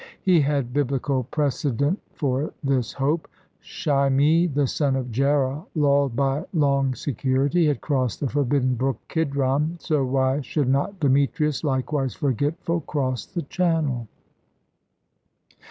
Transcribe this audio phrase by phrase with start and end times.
[0.23, 3.27] He had biblical precedent for this hope.
[3.59, 9.77] Shimei, the son of Gera, lulled by long security, had crossed the forbidden brook Kidron,
[9.79, 14.07] so why should not Demetrius, likewise forgetful, cross the Channel?